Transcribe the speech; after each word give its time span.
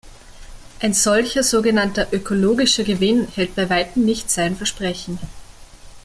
Ein 0.79 0.95
solcher 0.95 1.43
sogenannter 1.43 2.07
"ökologischer 2.11 2.83
Gewinn" 2.83 3.27
hält 3.35 3.53
bei 3.55 3.69
weitem 3.69 4.03
nicht 4.03 4.31
sein 4.31 4.55
Versprechen. 4.55 5.19